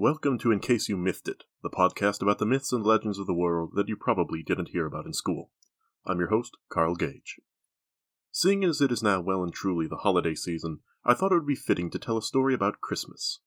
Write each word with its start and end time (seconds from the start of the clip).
Welcome 0.00 0.38
to 0.38 0.52
In 0.52 0.60
Case 0.60 0.88
You 0.88 0.96
Mythed 0.96 1.26
It, 1.26 1.42
the 1.60 1.68
podcast 1.68 2.22
about 2.22 2.38
the 2.38 2.46
myths 2.46 2.72
and 2.72 2.86
legends 2.86 3.18
of 3.18 3.26
the 3.26 3.34
world 3.34 3.72
that 3.74 3.88
you 3.88 3.96
probably 3.96 4.44
didn't 4.44 4.68
hear 4.68 4.86
about 4.86 5.06
in 5.06 5.12
school. 5.12 5.50
I'm 6.06 6.20
your 6.20 6.28
host, 6.28 6.56
Carl 6.68 6.94
Gage. 6.94 7.40
Seeing 8.30 8.62
as 8.62 8.80
it 8.80 8.92
is 8.92 9.02
now 9.02 9.20
well 9.20 9.42
and 9.42 9.52
truly 9.52 9.88
the 9.88 9.96
holiday 9.96 10.36
season, 10.36 10.82
I 11.04 11.14
thought 11.14 11.32
it 11.32 11.34
would 11.34 11.48
be 11.48 11.56
fitting 11.56 11.90
to 11.90 11.98
tell 11.98 12.16
a 12.16 12.22
story 12.22 12.54
about 12.54 12.80
Christmas. 12.80 13.40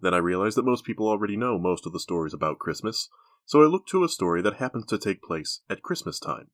Then 0.00 0.12
I 0.12 0.16
realized 0.16 0.56
that 0.56 0.64
most 0.64 0.84
people 0.84 1.06
already 1.06 1.36
know 1.36 1.60
most 1.60 1.86
of 1.86 1.92
the 1.92 2.00
stories 2.00 2.34
about 2.34 2.58
Christmas, 2.58 3.08
so 3.44 3.62
I 3.62 3.66
looked 3.66 3.88
to 3.90 4.02
a 4.02 4.08
story 4.08 4.42
that 4.42 4.54
happens 4.54 4.86
to 4.86 4.98
take 4.98 5.22
place 5.22 5.60
at 5.70 5.82
Christmas 5.82 6.18
time. 6.18 6.48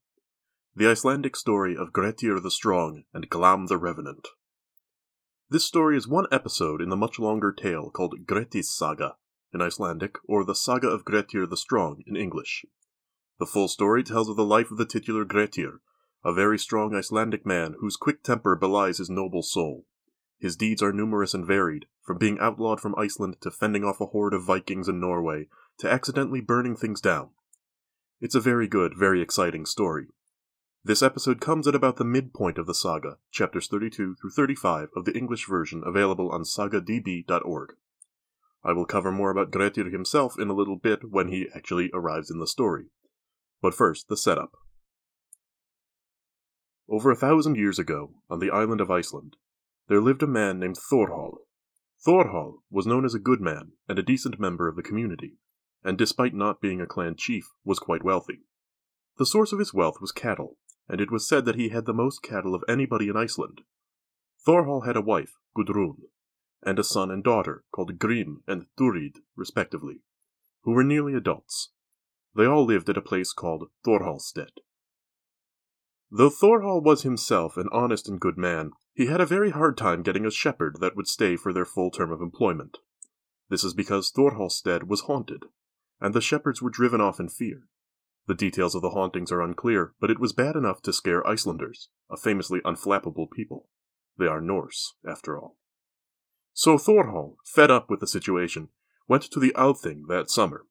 The 0.76 0.86
Icelandic 0.86 1.34
story 1.34 1.74
of 1.74 1.94
Grettir 1.94 2.40
the 2.40 2.50
Strong 2.50 3.04
and 3.14 3.30
Glam 3.30 3.68
the 3.68 3.78
Revenant. 3.78 4.28
This 5.48 5.64
story 5.64 5.96
is 5.96 6.06
one 6.06 6.26
episode 6.30 6.82
in 6.82 6.90
the 6.90 6.94
much 6.94 7.18
longer 7.18 7.54
tale 7.54 7.90
called 7.90 8.26
Grettis 8.26 8.66
Saga 8.66 9.14
in 9.52 9.60
Icelandic, 9.60 10.16
or 10.24 10.44
the 10.44 10.54
Saga 10.54 10.88
of 10.88 11.04
Grettir 11.04 11.46
the 11.46 11.56
Strong 11.56 12.02
in 12.06 12.16
English. 12.16 12.64
The 13.38 13.46
full 13.46 13.68
story 13.68 14.02
tells 14.02 14.28
of 14.28 14.36
the 14.36 14.44
life 14.44 14.70
of 14.70 14.76
the 14.76 14.86
titular 14.86 15.24
Grettir, 15.24 15.80
a 16.24 16.32
very 16.32 16.58
strong 16.58 16.94
Icelandic 16.94 17.44
man 17.44 17.76
whose 17.80 17.96
quick 17.96 18.22
temper 18.22 18.54
belies 18.54 18.98
his 18.98 19.10
noble 19.10 19.42
soul. 19.42 19.86
His 20.38 20.56
deeds 20.56 20.82
are 20.82 20.92
numerous 20.92 21.34
and 21.34 21.46
varied, 21.46 21.86
from 22.02 22.18
being 22.18 22.38
outlawed 22.38 22.80
from 22.80 22.94
Iceland 22.96 23.36
to 23.40 23.50
fending 23.50 23.84
off 23.84 24.00
a 24.00 24.06
horde 24.06 24.34
of 24.34 24.44
Vikings 24.44 24.88
in 24.88 25.00
Norway 25.00 25.48
to 25.78 25.90
accidentally 25.90 26.40
burning 26.40 26.76
things 26.76 27.00
down. 27.00 27.30
It's 28.20 28.34
a 28.34 28.40
very 28.40 28.68
good, 28.68 28.96
very 28.96 29.20
exciting 29.20 29.66
story, 29.66 30.08
this 30.82 31.02
episode 31.02 31.42
comes 31.42 31.68
at 31.68 31.74
about 31.74 31.96
the 31.96 32.06
midpoint 32.06 32.56
of 32.56 32.66
the 32.66 32.74
saga, 32.74 33.18
chapters 33.30 33.68
32 33.68 34.14
through 34.14 34.30
35 34.30 34.88
of 34.96 35.04
the 35.04 35.14
English 35.16 35.46
version 35.46 35.82
available 35.84 36.30
on 36.30 36.42
sagadb.org. 36.42 37.74
I 38.62 38.72
will 38.72 38.84
cover 38.84 39.10
more 39.10 39.30
about 39.30 39.50
Grettir 39.50 39.90
himself 39.90 40.38
in 40.38 40.48
a 40.48 40.54
little 40.54 40.76
bit 40.76 41.10
when 41.10 41.28
he 41.28 41.48
actually 41.54 41.90
arrives 41.94 42.30
in 42.30 42.38
the 42.38 42.46
story. 42.46 42.86
But 43.62 43.74
first, 43.74 44.08
the 44.08 44.16
setup. 44.16 44.52
Over 46.88 47.10
a 47.10 47.16
thousand 47.16 47.56
years 47.56 47.78
ago, 47.78 48.14
on 48.28 48.40
the 48.40 48.50
island 48.50 48.80
of 48.80 48.90
Iceland, 48.90 49.36
there 49.88 50.00
lived 50.00 50.22
a 50.22 50.26
man 50.26 50.58
named 50.58 50.76
Thorhall. 50.76 51.46
Thorhall 52.04 52.62
was 52.70 52.86
known 52.86 53.04
as 53.04 53.14
a 53.14 53.18
good 53.18 53.40
man 53.40 53.72
and 53.88 53.98
a 53.98 54.02
decent 54.02 54.40
member 54.40 54.68
of 54.68 54.76
the 54.76 54.82
community, 54.82 55.38
and 55.84 55.96
despite 55.96 56.34
not 56.34 56.60
being 56.60 56.80
a 56.80 56.86
clan 56.86 57.14
chief, 57.16 57.48
was 57.64 57.78
quite 57.78 58.04
wealthy. 58.04 58.40
The 59.18 59.26
source 59.26 59.52
of 59.52 59.58
his 59.58 59.72
wealth 59.74 60.00
was 60.00 60.12
cattle, 60.12 60.58
and 60.88 61.00
it 61.00 61.10
was 61.10 61.28
said 61.28 61.44
that 61.44 61.56
he 61.56 61.68
had 61.68 61.86
the 61.86 61.92
most 61.92 62.22
cattle 62.22 62.54
of 62.54 62.64
anybody 62.68 63.08
in 63.08 63.16
Iceland. 63.16 63.62
Thorhall 64.44 64.82
had 64.84 64.96
a 64.96 65.02
wife, 65.02 65.34
Gudrun, 65.54 65.96
and 66.62 66.78
a 66.78 66.84
son 66.84 67.10
and 67.10 67.24
daughter 67.24 67.64
called 67.72 67.98
Grim 67.98 68.42
and 68.46 68.66
Thurid, 68.76 69.18
respectively, 69.36 70.02
who 70.62 70.72
were 70.72 70.84
nearly 70.84 71.14
adults. 71.14 71.70
They 72.34 72.46
all 72.46 72.64
lived 72.64 72.88
at 72.88 72.96
a 72.96 73.02
place 73.02 73.32
called 73.32 73.70
Thorhallstead. 73.84 74.60
Though 76.10 76.30
Thorhall 76.30 76.82
was 76.82 77.02
himself 77.02 77.56
an 77.56 77.68
honest 77.70 78.08
and 78.08 78.20
good 78.20 78.36
man, 78.36 78.72
he 78.94 79.06
had 79.06 79.20
a 79.20 79.26
very 79.26 79.50
hard 79.50 79.76
time 79.76 80.02
getting 80.02 80.26
a 80.26 80.30
shepherd 80.30 80.78
that 80.80 80.96
would 80.96 81.06
stay 81.06 81.36
for 81.36 81.52
their 81.52 81.64
full 81.64 81.90
term 81.90 82.10
of 82.10 82.20
employment. 82.20 82.78
This 83.48 83.64
is 83.64 83.74
because 83.74 84.12
Thorhallstead 84.12 84.88
was 84.88 85.02
haunted, 85.02 85.46
and 86.00 86.14
the 86.14 86.20
shepherds 86.20 86.60
were 86.60 86.70
driven 86.70 87.00
off 87.00 87.20
in 87.20 87.28
fear. 87.28 87.68
The 88.26 88.34
details 88.34 88.74
of 88.74 88.82
the 88.82 88.90
hauntings 88.90 89.32
are 89.32 89.40
unclear, 89.40 89.94
but 90.00 90.10
it 90.10 90.20
was 90.20 90.32
bad 90.32 90.56
enough 90.56 90.82
to 90.82 90.92
scare 90.92 91.26
Icelanders, 91.26 91.88
a 92.10 92.16
famously 92.16 92.60
unflappable 92.60 93.30
people. 93.30 93.68
They 94.18 94.26
are 94.26 94.40
Norse, 94.40 94.94
after 95.06 95.38
all. 95.38 95.56
So 96.52 96.76
Thorhall, 96.76 97.36
fed 97.44 97.70
up 97.70 97.88
with 97.88 98.00
the 98.00 98.06
situation, 98.06 98.68
went 99.08 99.22
to 99.24 99.40
the 99.40 99.52
Althing 99.56 100.06
that 100.08 100.30
summer. 100.30 100.66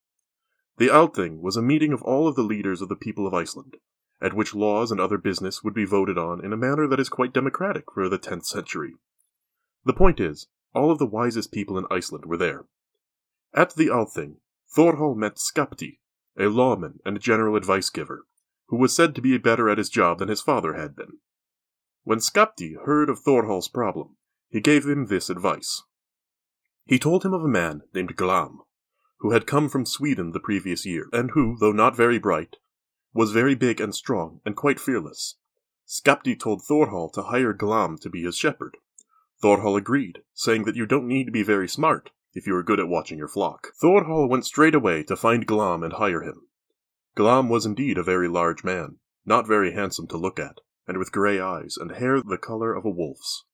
The 0.77 0.89
Althing 0.89 1.41
was 1.41 1.57
a 1.57 1.61
meeting 1.61 1.91
of 1.91 2.01
all 2.03 2.27
of 2.27 2.35
the 2.35 2.43
leaders 2.43 2.81
of 2.81 2.89
the 2.89 2.95
people 2.95 3.27
of 3.27 3.33
Iceland, 3.33 3.77
at 4.21 4.33
which 4.33 4.55
laws 4.55 4.91
and 4.91 4.99
other 4.99 5.17
business 5.17 5.63
would 5.63 5.73
be 5.73 5.85
voted 5.85 6.17
on 6.17 6.43
in 6.43 6.53
a 6.53 6.57
manner 6.57 6.87
that 6.87 6.99
is 6.99 7.09
quite 7.09 7.33
democratic 7.33 7.85
for 7.93 8.07
the 8.07 8.19
10th 8.19 8.45
century. 8.45 8.93
The 9.85 9.93
point 9.93 10.19
is, 10.19 10.47
all 10.73 10.91
of 10.91 10.99
the 10.99 11.05
wisest 11.05 11.51
people 11.51 11.77
in 11.77 11.85
Iceland 11.89 12.25
were 12.25 12.37
there. 12.37 12.65
At 13.53 13.75
the 13.75 13.89
Althing, 13.89 14.37
Thorhall 14.73 15.15
met 15.15 15.37
Skapti, 15.37 15.99
a 16.37 16.47
lawman 16.47 16.99
and 17.05 17.17
a 17.17 17.19
general 17.19 17.55
advice 17.55 17.89
giver, 17.89 18.25
who 18.67 18.77
was 18.77 18.95
said 18.95 19.15
to 19.15 19.21
be 19.21 19.37
better 19.37 19.69
at 19.69 19.79
his 19.79 19.89
job 19.89 20.19
than 20.19 20.29
his 20.29 20.41
father 20.41 20.73
had 20.73 20.95
been. 20.95 21.17
When 22.03 22.19
Skapti 22.19 22.75
heard 22.85 23.09
of 23.09 23.19
Thorhall's 23.19 23.67
problem, 23.67 24.15
he 24.49 24.59
gave 24.59 24.85
him 24.85 25.05
this 25.05 25.29
advice. 25.29 25.83
He 26.85 26.97
told 26.97 27.23
him 27.23 27.33
of 27.33 27.43
a 27.43 27.47
man 27.47 27.81
named 27.93 28.15
Glam, 28.15 28.61
who 29.19 29.31
had 29.31 29.45
come 29.45 29.69
from 29.69 29.85
Sweden 29.85 30.31
the 30.31 30.39
previous 30.39 30.85
year, 30.85 31.07
and 31.13 31.31
who, 31.31 31.55
though 31.59 31.71
not 31.71 31.95
very 31.95 32.17
bright, 32.17 32.55
was 33.13 33.31
very 33.31 33.55
big 33.55 33.79
and 33.79 33.93
strong 33.93 34.41
and 34.45 34.55
quite 34.55 34.79
fearless. 34.79 35.35
Skapti 35.85 36.35
told 36.35 36.63
Thorhall 36.63 37.09
to 37.13 37.23
hire 37.23 37.53
Glam 37.53 37.97
to 37.99 38.09
be 38.09 38.23
his 38.23 38.37
shepherd. 38.37 38.77
Thorhall 39.41 39.75
agreed, 39.75 40.19
saying 40.33 40.63
that 40.65 40.75
you 40.75 40.85
don't 40.85 41.07
need 41.07 41.25
to 41.25 41.31
be 41.31 41.43
very 41.43 41.67
smart, 41.67 42.11
if 42.33 42.45
you 42.45 42.55
are 42.55 42.63
good 42.63 42.79
at 42.79 42.87
watching 42.87 43.17
your 43.17 43.27
flock. 43.27 43.69
Thorhall 43.81 44.27
went 44.27 44.45
straight 44.45 44.75
away 44.75 45.03
to 45.03 45.15
find 45.15 45.45
Glam 45.45 45.83
and 45.83 45.93
hire 45.93 46.23
him. 46.23 46.47
Glam 47.15 47.49
was 47.49 47.65
indeed 47.65 47.97
a 47.97 48.03
very 48.03 48.27
large 48.27 48.63
man, 48.63 48.97
not 49.25 49.47
very 49.47 49.73
handsome 49.73 50.07
to 50.07 50.17
look 50.17 50.39
at, 50.39 50.59
and 50.87 50.97
with 50.97 51.11
grey 51.11 51.39
eyes 51.39 51.75
and 51.77 51.91
hair 51.91 52.21
the 52.21 52.37
colour 52.37 52.73
of 52.73 52.85
a 52.85 52.89
wolf's. 52.89 53.45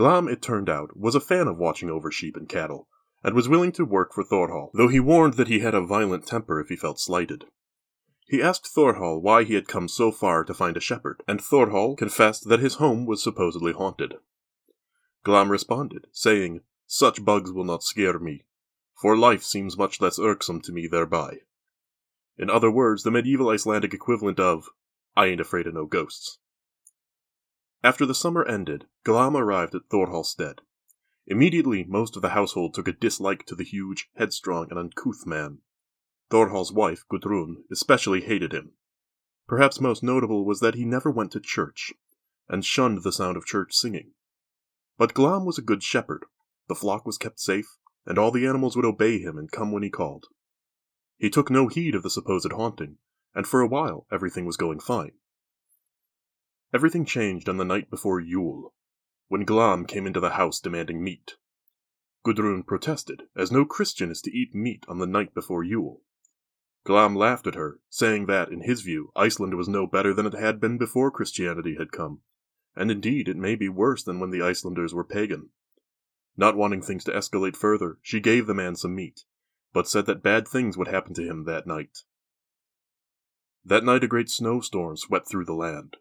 Glam, 0.00 0.28
it 0.28 0.40
turned 0.40 0.70
out, 0.70 0.96
was 0.96 1.14
a 1.14 1.20
fan 1.20 1.46
of 1.46 1.58
watching 1.58 1.90
over 1.90 2.10
sheep 2.10 2.34
and 2.34 2.48
cattle, 2.48 2.88
and 3.22 3.34
was 3.34 3.50
willing 3.50 3.70
to 3.70 3.84
work 3.84 4.14
for 4.14 4.24
Thorhall, 4.24 4.70
though 4.72 4.88
he 4.88 4.98
warned 4.98 5.34
that 5.34 5.48
he 5.48 5.58
had 5.58 5.74
a 5.74 5.84
violent 5.84 6.26
temper 6.26 6.58
if 6.58 6.70
he 6.70 6.74
felt 6.74 6.98
slighted. 6.98 7.44
He 8.26 8.40
asked 8.40 8.66
Thorhall 8.66 9.20
why 9.20 9.44
he 9.44 9.52
had 9.52 9.68
come 9.68 9.88
so 9.88 10.10
far 10.10 10.42
to 10.44 10.54
find 10.54 10.74
a 10.78 10.80
shepherd, 10.80 11.22
and 11.28 11.38
Thorhall 11.38 11.96
confessed 11.96 12.48
that 12.48 12.60
his 12.60 12.76
home 12.76 13.04
was 13.04 13.22
supposedly 13.22 13.74
haunted. 13.74 14.14
Glam 15.22 15.50
responded, 15.50 16.06
saying, 16.12 16.62
such 16.86 17.22
bugs 17.22 17.52
will 17.52 17.64
not 17.64 17.82
scare 17.82 18.18
me, 18.18 18.46
for 18.98 19.18
life 19.18 19.42
seems 19.42 19.76
much 19.76 20.00
less 20.00 20.18
irksome 20.18 20.62
to 20.62 20.72
me 20.72 20.86
thereby. 20.86 21.40
In 22.38 22.48
other 22.48 22.70
words, 22.70 23.02
the 23.02 23.10
medieval 23.10 23.50
Icelandic 23.50 23.92
equivalent 23.92 24.40
of, 24.40 24.70
I 25.14 25.26
ain't 25.26 25.42
afraid 25.42 25.66
of 25.66 25.74
no 25.74 25.84
ghosts. 25.84 26.38
After 27.82 28.04
the 28.04 28.14
summer 28.14 28.44
ended, 28.44 28.86
Glam 29.04 29.36
arrived 29.36 29.74
at 29.74 29.88
Thorhallstead. 29.88 30.60
Immediately, 31.26 31.84
most 31.84 32.16
of 32.16 32.22
the 32.22 32.30
household 32.30 32.74
took 32.74 32.88
a 32.88 32.92
dislike 32.92 33.46
to 33.46 33.54
the 33.54 33.64
huge, 33.64 34.10
headstrong, 34.16 34.66
and 34.70 34.78
uncouth 34.78 35.26
man. 35.26 35.60
Thorhall's 36.28 36.72
wife, 36.72 37.04
Gudrun, 37.08 37.64
especially 37.70 38.20
hated 38.20 38.52
him. 38.52 38.72
Perhaps 39.48 39.80
most 39.80 40.02
notable 40.02 40.44
was 40.44 40.60
that 40.60 40.74
he 40.74 40.84
never 40.84 41.10
went 41.10 41.32
to 41.32 41.40
church, 41.40 41.92
and 42.48 42.64
shunned 42.64 43.02
the 43.02 43.12
sound 43.12 43.36
of 43.36 43.46
church 43.46 43.72
singing. 43.72 44.12
But 44.98 45.14
Glam 45.14 45.44
was 45.44 45.56
a 45.56 45.62
good 45.62 45.82
shepherd, 45.82 46.26
the 46.68 46.74
flock 46.74 47.06
was 47.06 47.18
kept 47.18 47.40
safe, 47.40 47.78
and 48.04 48.18
all 48.18 48.30
the 48.30 48.46
animals 48.46 48.76
would 48.76 48.84
obey 48.84 49.18
him 49.18 49.38
and 49.38 49.50
come 49.50 49.72
when 49.72 49.82
he 49.82 49.90
called. 49.90 50.26
He 51.16 51.30
took 51.30 51.50
no 51.50 51.68
heed 51.68 51.94
of 51.94 52.02
the 52.02 52.10
supposed 52.10 52.52
haunting, 52.52 52.98
and 53.34 53.46
for 53.46 53.60
a 53.60 53.66
while 53.66 54.06
everything 54.10 54.44
was 54.44 54.56
going 54.56 54.80
fine. 54.80 55.12
Everything 56.72 57.04
changed 57.04 57.48
on 57.48 57.56
the 57.56 57.64
night 57.64 57.90
before 57.90 58.20
Yule, 58.20 58.72
when 59.28 59.44
Glam 59.44 59.86
came 59.86 60.06
into 60.06 60.20
the 60.20 60.30
house 60.30 60.60
demanding 60.60 61.02
meat. 61.02 61.36
Gudrun 62.22 62.62
protested, 62.62 63.24
as 63.34 63.50
no 63.50 63.64
Christian 63.64 64.10
is 64.10 64.20
to 64.22 64.30
eat 64.30 64.54
meat 64.54 64.84
on 64.86 64.98
the 64.98 65.06
night 65.06 65.34
before 65.34 65.64
Yule. 65.64 66.02
Glam 66.84 67.16
laughed 67.16 67.46
at 67.46 67.56
her, 67.56 67.80
saying 67.88 68.26
that, 68.26 68.50
in 68.50 68.60
his 68.60 68.82
view, 68.82 69.10
Iceland 69.16 69.54
was 69.54 69.68
no 69.68 69.86
better 69.86 70.14
than 70.14 70.26
it 70.26 70.34
had 70.34 70.60
been 70.60 70.78
before 70.78 71.10
Christianity 71.10 71.74
had 71.76 71.92
come, 71.92 72.20
and 72.76 72.90
indeed 72.90 73.28
it 73.28 73.36
may 73.36 73.56
be 73.56 73.68
worse 73.68 74.04
than 74.04 74.20
when 74.20 74.30
the 74.30 74.42
Icelanders 74.42 74.94
were 74.94 75.04
pagan. 75.04 75.50
Not 76.36 76.56
wanting 76.56 76.82
things 76.82 77.02
to 77.04 77.12
escalate 77.12 77.56
further, 77.56 77.98
she 78.00 78.20
gave 78.20 78.46
the 78.46 78.54
man 78.54 78.76
some 78.76 78.94
meat, 78.94 79.24
but 79.72 79.88
said 79.88 80.06
that 80.06 80.22
bad 80.22 80.46
things 80.46 80.78
would 80.78 80.88
happen 80.88 81.14
to 81.14 81.22
him 81.22 81.44
that 81.44 81.66
night. 81.66 82.04
That 83.64 83.84
night 83.84 84.04
a 84.04 84.08
great 84.08 84.30
snowstorm 84.30 84.96
swept 84.96 85.28
through 85.28 85.44
the 85.44 85.54
land. 85.54 85.96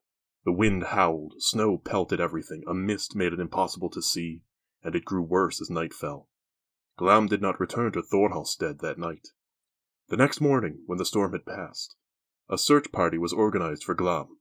The 0.46 0.52
wind 0.52 0.84
howled, 0.84 1.36
snow 1.40 1.78
pelted 1.78 2.20
everything, 2.20 2.64
a 2.68 2.74
mist 2.74 3.16
made 3.16 3.34
it 3.34 3.40
impossible 3.40 3.90
to 3.90 4.02
see, 4.02 4.42
and 4.84 4.96
it 4.96 5.06
grew 5.06 5.22
worse 5.22 5.62
as 5.62 5.70
night 5.70 5.94
fell. 5.94 6.30
Glam 6.98 7.28
did 7.28 7.42
not 7.42 7.60
return 7.60 7.92
to 7.92 8.02
Thorhallstead 8.02 8.80
that 8.80 8.98
night. 8.98 9.30
The 10.08 10.18
next 10.18 10.42
morning, 10.42 10.84
when 10.86 10.98
the 10.98 11.06
storm 11.06 11.34
had 11.34 11.46
passed, 11.46 11.96
a 12.50 12.58
search 12.58 12.92
party 12.92 13.18
was 13.18 13.34
organized 13.34 13.84
for 13.84 13.94
Glam. 13.94 14.38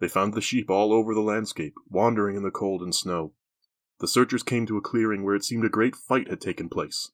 They 0.00 0.08
found 0.08 0.34
the 0.34 0.40
sheep 0.40 0.68
all 0.68 0.92
over 0.92 1.14
the 1.14 1.20
landscape, 1.20 1.74
wandering 1.88 2.36
in 2.36 2.42
the 2.42 2.50
cold 2.50 2.82
and 2.82 2.94
snow, 2.94 3.34
the 4.00 4.08
searchers 4.08 4.42
came 4.42 4.66
to 4.66 4.76
a 4.76 4.82
clearing 4.82 5.22
where 5.22 5.36
it 5.36 5.44
seemed 5.44 5.64
a 5.64 5.68
great 5.68 5.94
fight 5.94 6.28
had 6.28 6.40
taken 6.40 6.68
place. 6.68 7.12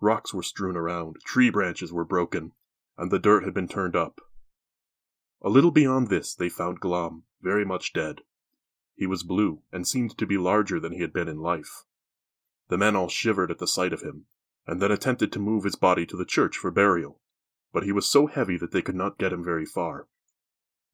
Rocks 0.00 0.34
were 0.34 0.42
strewn 0.42 0.76
around, 0.76 1.16
tree 1.24 1.50
branches 1.50 1.92
were 1.92 2.04
broken, 2.04 2.52
and 2.96 3.10
the 3.10 3.18
dirt 3.18 3.44
had 3.44 3.54
been 3.54 3.68
turned 3.68 3.96
up. 3.96 4.20
A 5.40 5.48
little 5.48 5.70
beyond 5.70 6.08
this 6.08 6.34
they 6.34 6.48
found 6.48 6.80
Glam, 6.80 7.24
very 7.40 7.64
much 7.64 7.92
dead. 7.92 8.22
He 8.94 9.06
was 9.06 9.22
blue, 9.22 9.62
and 9.70 9.86
seemed 9.86 10.18
to 10.18 10.26
be 10.26 10.36
larger 10.36 10.80
than 10.80 10.92
he 10.92 11.00
had 11.00 11.12
been 11.12 11.28
in 11.28 11.38
life. 11.38 11.84
The 12.68 12.78
men 12.78 12.96
all 12.96 13.08
shivered 13.08 13.50
at 13.50 13.58
the 13.58 13.66
sight 13.66 13.92
of 13.92 14.02
him, 14.02 14.26
and 14.66 14.82
then 14.82 14.90
attempted 14.90 15.32
to 15.32 15.38
move 15.38 15.64
his 15.64 15.76
body 15.76 16.04
to 16.06 16.16
the 16.16 16.24
church 16.24 16.56
for 16.56 16.70
burial, 16.70 17.20
but 17.72 17.84
he 17.84 17.92
was 17.92 18.10
so 18.10 18.26
heavy 18.26 18.58
that 18.58 18.72
they 18.72 18.82
could 18.82 18.94
not 18.94 19.18
get 19.18 19.32
him 19.32 19.44
very 19.44 19.64
far. 19.64 20.08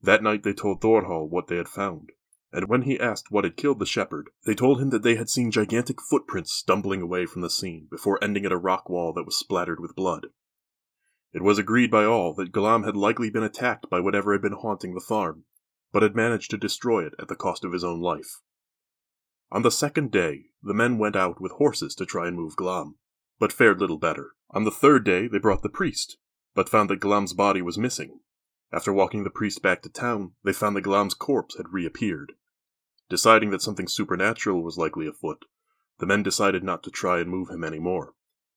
That 0.03 0.23
night 0.23 0.43
they 0.43 0.53
told 0.53 0.81
Thorhall 0.81 1.29
what 1.29 1.47
they 1.47 1.57
had 1.57 1.69
found, 1.69 2.13
and 2.53 2.69
when 2.69 2.83
he 2.83 3.01
asked 3.01 3.33
what 3.33 3.45
had 3.45 3.57
killed 3.57 3.79
the 3.79 3.87
shepherd, 3.87 4.31
they 4.45 4.55
told 4.55 4.81
him 4.81 4.91
that 4.91 5.03
they 5.03 5.17
had 5.17 5.29
seen 5.29 5.51
gigantic 5.51 6.01
footprints 6.01 6.53
stumbling 6.53 7.03
away 7.03 7.27
from 7.27 7.43
the 7.43 7.51
scene 7.51 7.89
before 7.91 8.23
ending 8.23 8.45
at 8.45 8.53
a 8.53 8.57
rock 8.57 8.89
wall 8.89 9.13
that 9.15 9.25
was 9.25 9.37
splattered 9.37 9.81
with 9.81 9.97
blood. 9.97 10.29
It 11.33 11.43
was 11.43 11.59
agreed 11.59 11.91
by 11.91 12.05
all 12.05 12.33
that 12.35 12.53
Glam 12.53 12.85
had 12.85 12.95
likely 12.95 13.29
been 13.29 13.43
attacked 13.43 13.91
by 13.91 13.99
whatever 13.99 14.33
had 14.33 14.43
been 14.43 14.53
haunting 14.53 14.95
the 14.95 15.01
farm, 15.01 15.47
but 15.95 16.03
had 16.03 16.17
managed 16.17 16.51
to 16.51 16.57
destroy 16.57 17.07
it 17.07 17.15
at 17.21 17.29
the 17.29 17.37
cost 17.37 17.65
of 17.65 17.73
his 17.73 17.85
own 17.85 18.01
life. 18.01 18.41
On 19.53 19.63
the 19.63 19.71
second 19.71 20.11
day, 20.11 20.47
the 20.61 20.75
men 20.75 20.99
went 20.99 21.15
out 21.15 21.41
with 21.41 21.53
horses 21.53 21.95
to 21.95 22.05
try 22.05 22.27
and 22.27 22.37
move 22.37 22.57
Glam, 22.57 22.97
but 23.39 23.53
fared 23.53 23.79
little 23.79 23.97
better. 23.97 24.33
On 24.51 24.65
the 24.65 24.73
third 24.73 25.05
day, 25.05 25.29
they 25.29 25.39
brought 25.39 25.63
the 25.63 25.69
priest, 25.69 26.17
but 26.53 26.69
found 26.69 26.91
that 26.91 26.99
Glam's 26.99 27.33
body 27.33 27.63
was 27.63 27.79
missing. 27.79 28.19
After 28.73 28.93
walking 28.93 29.23
the 29.23 29.31
priest 29.31 29.63
back 29.63 29.83
to 29.83 29.89
town, 29.89 30.33
they 30.43 30.53
found 30.53 30.75
that 30.75 30.81
Glam's 30.81 31.15
corpse 31.15 31.57
had 31.57 31.73
reappeared. 31.73 32.33
Deciding 33.09 33.51
that 33.51 33.63
something 33.63 33.87
supernatural 33.87 34.65
was 34.65 34.77
likely 34.77 35.07
afoot, 35.07 35.45
the 36.01 36.07
men 36.07 36.25
decided 36.25 36.65
not 36.65 36.83
to 36.83 36.91
try 36.91 37.21
and 37.21 37.31
move 37.31 37.51
him 37.51 37.63
any 37.63 37.79
more, 37.79 38.15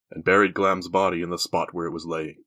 and 0.09 0.25
buried 0.25 0.55
Glam's 0.55 0.87
body 0.87 1.21
in 1.21 1.29
the 1.29 1.37
spot 1.37 1.71
where 1.71 1.85
it 1.85 1.93
was 1.93 2.07
laying. 2.07 2.45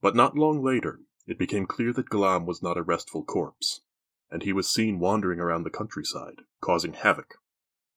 But 0.00 0.16
not 0.16 0.38
long 0.38 0.64
later, 0.64 1.00
it 1.28 1.38
became 1.38 1.66
clear 1.66 1.92
that 1.92 2.08
Glam 2.08 2.46
was 2.46 2.62
not 2.62 2.78
a 2.78 2.82
restful 2.82 3.22
corpse, 3.22 3.82
and 4.30 4.42
he 4.42 4.52
was 4.52 4.70
seen 4.70 4.98
wandering 4.98 5.38
around 5.38 5.62
the 5.62 5.70
countryside, 5.70 6.40
causing 6.62 6.94
havoc. 6.94 7.34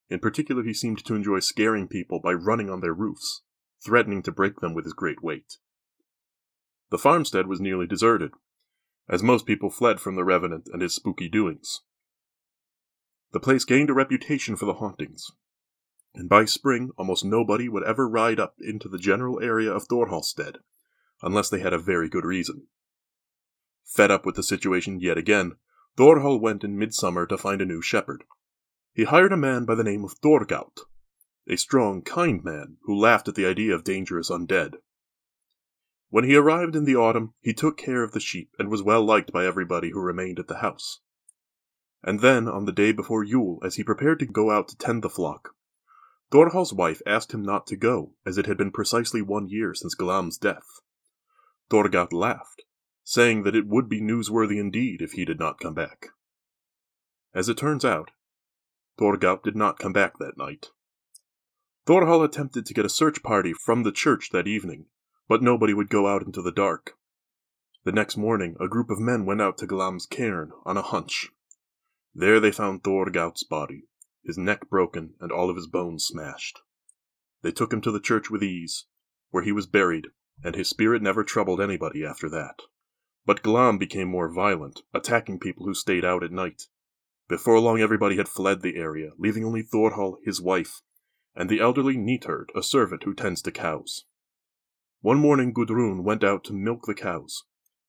In 0.10 0.20
particular, 0.20 0.64
he 0.64 0.74
seemed 0.74 1.04
to 1.06 1.16
enjoy 1.16 1.40
scaring 1.40 1.88
people 1.88 2.20
by 2.20 2.34
running 2.34 2.70
on 2.70 2.82
their 2.82 2.94
roofs, 2.94 3.42
threatening 3.84 4.22
to 4.24 4.34
break 4.34 4.60
them 4.60 4.74
with 4.74 4.84
his 4.84 4.94
great 4.94 5.24
weight. 5.24 5.58
The 6.90 6.98
farmstead 6.98 7.48
was 7.48 7.62
nearly 7.62 7.88
deserted, 7.88 8.34
as 9.08 9.24
most 9.24 9.46
people 9.46 9.70
fled 9.70 10.02
from 10.02 10.16
the 10.16 10.26
Revenant 10.26 10.68
and 10.72 10.82
his 10.82 10.94
spooky 10.94 11.30
doings. 11.30 11.82
The 13.32 13.40
place 13.40 13.64
gained 13.64 13.90
a 13.90 13.94
reputation 13.94 14.58
for 14.58 14.66
the 14.66 14.74
hauntings, 14.74 15.32
and 16.14 16.28
by 16.28 16.44
spring 16.44 16.92
almost 16.98 17.24
nobody 17.24 17.70
would 17.70 17.84
ever 17.84 18.10
ride 18.10 18.42
up 18.42 18.56
into 18.60 18.90
the 18.90 19.00
general 19.00 19.42
area 19.42 19.72
of 19.72 19.88
Thorhallstead 19.88 20.58
unless 21.22 21.50
they 21.50 21.62
had 21.62 21.72
a 21.72 21.80
very 21.80 22.10
good 22.10 22.26
reason. 22.26 22.68
Fed 23.92 24.10
up 24.10 24.26
with 24.26 24.36
the 24.36 24.44
situation 24.44 25.02
yet 25.02 25.18
again, 25.18 25.58
Thorhall 25.98 26.40
went 26.40 26.64
in 26.64 26.80
midsummer 26.80 27.26
to 27.26 27.38
find 27.38 27.62
a 27.62 27.66
new 27.66 27.82
shepherd. 27.82 28.24
He 28.94 29.04
hired 29.04 29.34
a 29.34 29.38
man 29.38 29.66
by 29.66 29.76
the 29.76 29.84
name 29.84 30.06
of 30.06 30.14
Thorgaut, 30.14 30.86
a 31.46 31.58
strong, 31.58 32.02
kind 32.02 32.42
man 32.42 32.78
who 32.84 32.96
laughed 32.98 33.28
at 33.28 33.36
the 33.36 33.46
idea 33.46 33.76
of 33.76 33.84
dangerous 33.84 34.30
undead. 34.30 34.76
When 36.10 36.24
he 36.24 36.38
arrived 36.38 36.74
in 36.74 36.86
the 36.86 36.96
autumn, 36.96 37.34
he 37.42 37.54
took 37.54 37.78
care 37.78 38.02
of 38.02 38.14
the 38.14 38.22
sheep 38.22 38.52
and 38.58 38.70
was 38.70 38.82
well 38.82 39.04
liked 39.04 39.34
by 39.34 39.46
everybody 39.46 39.90
who 39.90 40.00
remained 40.00 40.40
at 40.40 40.48
the 40.48 40.60
house. 40.60 41.02
And 42.02 42.22
then, 42.22 42.48
on 42.48 42.64
the 42.64 42.72
day 42.72 42.94
before 42.94 43.26
Yule, 43.26 43.60
as 43.62 43.76
he 43.76 43.84
prepared 43.84 44.20
to 44.20 44.26
go 44.26 44.52
out 44.52 44.70
to 44.70 44.78
tend 44.78 45.04
the 45.04 45.10
flock, 45.10 45.54
Thorhall's 46.32 46.74
wife 46.74 47.02
asked 47.06 47.34
him 47.34 47.44
not 47.44 47.68
to 47.68 47.76
go, 47.76 48.16
as 48.26 48.38
it 48.38 48.46
had 48.46 48.58
been 48.58 48.72
precisely 48.72 49.22
one 49.22 49.50
year 49.50 49.74
since 49.74 49.96
Glam's 49.96 50.38
death. 50.38 50.80
Thorgaut 51.70 52.14
laughed, 52.14 52.64
saying 53.04 53.44
that 53.44 53.56
it 53.56 53.68
would 53.68 53.90
be 53.90 54.02
newsworthy 54.02 54.60
indeed 54.60 55.02
if 55.02 55.14
he 55.14 55.26
did 55.26 55.40
not 55.40 55.60
come 55.60 55.74
back. 55.74 56.08
As 57.34 57.50
it 57.50 57.58
turns 57.58 57.86
out, 57.86 58.12
Thorgaut 58.98 59.44
did 59.44 59.56
not 59.56 59.80
come 59.80 59.94
back 59.94 60.18
that 60.20 60.38
night. 60.38 60.68
Thorhall 61.86 62.24
attempted 62.24 62.66
to 62.66 62.74
get 62.74 62.86
a 62.86 62.90
search 62.90 63.24
party 63.24 63.54
from 63.54 63.84
the 63.84 63.92
church 63.92 64.30
that 64.32 64.48
evening, 64.48 64.86
but 65.28 65.42
nobody 65.42 65.74
would 65.74 65.90
go 65.90 66.08
out 66.08 66.24
into 66.24 66.42
the 66.42 66.52
dark. 66.52 66.98
The 67.84 67.92
next 67.92 68.16
morning, 68.16 68.56
a 68.60 68.68
group 68.68 68.92
of 68.92 69.00
men 69.00 69.26
went 69.26 69.42
out 69.42 69.58
to 69.58 69.66
Glam's 69.66 70.06
cairn 70.06 70.52
on 70.66 70.78
a 70.78 70.84
hunch. 70.84 71.32
There 72.14 72.40
they 72.40 72.52
found 72.52 72.84
Thorgaut's 72.84 73.44
body, 73.44 73.88
his 74.24 74.38
neck 74.38 74.70
broken 74.70 75.16
and 75.20 75.32
all 75.32 75.50
of 75.50 75.56
his 75.56 75.68
bones 75.68 76.06
smashed. 76.06 76.60
They 77.42 77.52
took 77.52 77.74
him 77.74 77.82
to 77.82 77.92
the 77.92 78.00
church 78.00 78.30
with 78.30 78.44
ease, 78.44 78.86
where 79.32 79.44
he 79.44 79.52
was 79.52 79.66
buried, 79.66 80.08
and 80.44 80.54
his 80.54 80.70
spirit 80.70 81.02
never 81.02 81.24
troubled 81.24 81.60
anybody 81.60 82.06
after 82.06 82.30
that. 82.30 82.62
But 83.26 83.44
Glam 83.44 83.78
became 83.78 84.08
more 84.08 84.32
violent, 84.32 84.82
attacking 84.94 85.40
people 85.40 85.66
who 85.66 85.74
stayed 85.74 86.04
out 86.04 86.24
at 86.24 86.32
night. 86.32 86.64
Before 87.28 87.60
long, 87.60 87.80
everybody 87.80 88.18
had 88.18 88.28
fled 88.28 88.62
the 88.62 88.76
area, 88.76 89.12
leaving 89.18 89.46
only 89.46 89.62
Thorhall, 89.62 90.18
his 90.26 90.42
wife, 90.42 90.82
and 91.36 91.50
the 91.50 91.60
elderly 91.60 91.96
Neatherd, 91.96 92.50
a 92.56 92.64
servant 92.64 93.04
who 93.04 93.14
tends 93.14 93.42
to 93.44 93.52
cows. 93.52 94.06
One 95.02 95.20
morning, 95.20 95.54
Gudrun 95.54 96.04
went 96.04 96.24
out 96.24 96.44
to 96.46 96.54
milk 96.54 96.86
the 96.86 96.94
cows, 96.94 97.44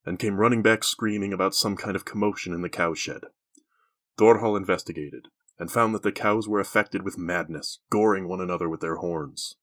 and 0.04 0.18
came 0.18 0.36
running 0.36 0.62
back 0.62 0.84
screaming 0.84 1.32
about 1.32 1.54
some 1.54 1.76
kind 1.76 1.96
of 1.96 2.04
commotion 2.04 2.52
in 2.52 2.62
the 2.62 2.68
cowshed. 2.68 3.24
Thorhall 4.16 4.56
investigated, 4.56 5.28
and 5.58 5.70
found 5.70 5.94
that 5.94 6.02
the 6.02 6.12
cows 6.12 6.48
were 6.48 6.60
affected 6.60 7.02
with 7.02 7.18
madness, 7.18 7.80
goring 7.90 8.28
one 8.28 8.40
another 8.40 8.68
with 8.68 8.80
their 8.80 8.96
horns. 8.96 9.56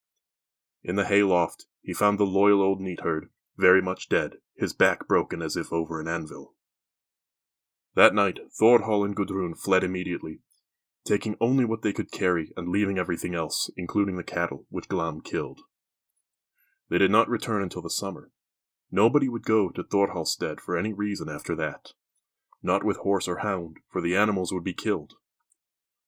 In 0.83 0.95
the 0.95 1.05
hayloft, 1.05 1.65
he 1.81 1.93
found 1.93 2.19
the 2.19 2.25
loyal 2.25 2.61
old 2.61 2.79
neatherd, 2.79 3.29
very 3.59 3.81
much 3.81 4.09
dead, 4.09 4.37
his 4.55 4.73
back 4.73 5.07
broken 5.07 5.41
as 5.41 5.55
if 5.55 5.71
over 5.71 5.99
an 5.99 6.07
anvil. 6.07 6.55
That 7.95 8.15
night, 8.15 8.39
Thorhall 8.57 9.03
and 9.03 9.15
Gudrun 9.15 9.55
fled 9.55 9.83
immediately, 9.83 10.39
taking 11.05 11.35
only 11.41 11.65
what 11.65 11.81
they 11.81 11.91
could 11.91 12.11
carry 12.11 12.51
and 12.55 12.69
leaving 12.69 12.97
everything 12.97 13.35
else, 13.35 13.69
including 13.75 14.15
the 14.15 14.23
cattle, 14.23 14.65
which 14.69 14.87
Glam 14.87 15.21
killed. 15.21 15.59
They 16.89 16.97
did 16.97 17.11
not 17.11 17.29
return 17.29 17.61
until 17.61 17.81
the 17.81 17.89
summer. 17.89 18.31
Nobody 18.91 19.27
would 19.27 19.43
go 19.43 19.69
to 19.69 19.83
Thorhallstead 19.83 20.59
for 20.59 20.77
any 20.77 20.93
reason 20.93 21.29
after 21.29 21.55
that. 21.55 21.93
Not 22.63 22.83
with 22.83 22.97
horse 22.97 23.27
or 23.27 23.37
hound, 23.37 23.77
for 23.91 24.01
the 24.01 24.15
animals 24.15 24.51
would 24.51 24.63
be 24.63 24.73
killed. 24.73 25.13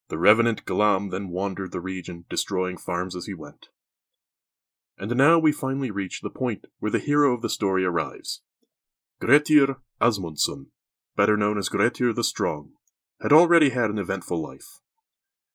The 0.10 0.18
revenant 0.18 0.66
Glam 0.66 1.10
then 1.10 1.30
wandered 1.30 1.72
the 1.72 1.80
region, 1.80 2.26
destroying 2.30 2.78
farms 2.78 3.16
as 3.16 3.26
he 3.26 3.34
went. 3.34 3.68
And 5.02 5.18
now 5.18 5.40
we 5.40 5.52
finally 5.52 5.90
reach 5.90 6.22
the 6.22 6.30
point 6.30 6.68
where 6.78 6.92
the 6.92 7.00
hero 7.00 7.34
of 7.34 7.42
the 7.42 7.50
story 7.50 7.84
arrives. 7.84 8.44
Grettir 9.20 9.78
Asmundsson, 10.00 10.68
better 11.18 11.36
known 11.36 11.58
as 11.58 11.70
Grettir 11.70 12.14
the 12.14 12.24
Strong, 12.24 12.74
had 13.20 13.34
already 13.34 13.72
had 13.72 13.90
an 13.90 13.98
eventful 13.98 14.40
life. 14.40 14.80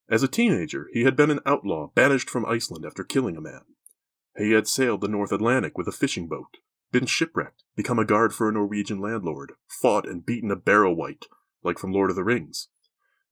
As 0.09 0.25
a 0.25 0.29
teenager, 0.29 0.89
he 0.93 1.05
had 1.05 1.15
been 1.15 1.31
an 1.31 1.39
outlaw 1.47 1.93
banished 1.95 2.29
from 2.29 2.45
Iceland 2.45 2.85
after 2.85 3.05
killing 3.05 3.37
a 3.37 3.41
man. 3.41 3.61
He 4.37 4.51
had 4.51 4.67
sailed 4.67 5.01
the 5.01 5.07
North 5.07 5.31
Atlantic 5.31 5.79
with 5.79 5.87
a 5.87 5.93
fishing 5.93 6.27
boat, 6.27 6.57
been 6.91 7.07
shipwrecked, 7.07 7.63
become 7.77 8.01
a 8.01 8.05
guard 8.05 8.35
for 8.35 8.49
a 8.49 8.53
Norwegian 8.53 8.99
landlord, 8.99 9.53
fought 9.69 10.09
and 10.09 10.27
beaten 10.27 10.51
a 10.51 10.57
Barrow-wight, 10.57 11.27
like 11.63 11.79
from 11.79 11.93
Lord 11.93 12.11
of 12.11 12.17
the 12.17 12.25
Rings, 12.25 12.67